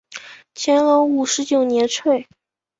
[0.55, 2.23] 乾隆五十九年卒。